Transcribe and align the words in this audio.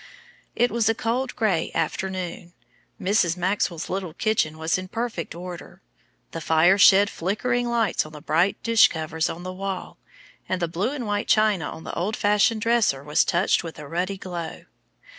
It 0.55 0.71
was 0.71 0.89
a 0.89 0.95
cold, 0.95 1.35
gray 1.35 1.71
afternoon. 1.75 2.53
Mrs. 2.99 3.37
Maxwell's 3.37 3.87
little 3.87 4.15
kitchen 4.15 4.57
was 4.57 4.79
in 4.79 4.87
perfect 4.87 5.35
order. 5.35 5.83
The 6.31 6.41
fire 6.41 6.79
shed 6.79 7.07
flickering 7.07 7.69
lights 7.69 8.03
on 8.03 8.11
the 8.13 8.19
bright 8.19 8.57
dish 8.63 8.87
covers 8.87 9.29
on 9.29 9.43
the 9.43 9.53
wall, 9.53 9.99
and 10.49 10.59
the 10.59 10.67
blue 10.67 10.89
and 10.89 11.05
white 11.05 11.27
china 11.27 11.65
on 11.69 11.83
the 11.83 11.93
old 11.93 12.15
fashioned 12.17 12.61
dresser 12.61 13.03
was 13.03 13.23
touched 13.23 13.63
with 13.63 13.77
a 13.77 13.87
ruddy 13.87 14.17
glow. 14.17 14.63